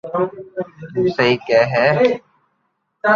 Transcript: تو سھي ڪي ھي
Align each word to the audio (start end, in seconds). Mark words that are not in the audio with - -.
تو 0.93 0.99
سھي 1.15 1.29
ڪي 1.45 1.59
ھي 1.71 1.87